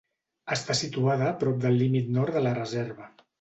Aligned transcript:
Està 0.55 0.75
situada 0.79 1.27
prop 1.43 1.59
del 1.67 1.77
límit 1.83 2.11
nord 2.17 2.39
de 2.39 2.43
la 2.47 2.55
Reserva. 2.61 3.09